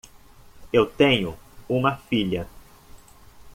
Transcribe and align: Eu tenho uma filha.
Eu 0.73 0.87
tenho 0.87 1.37
uma 1.69 1.95
filha. 1.95 2.47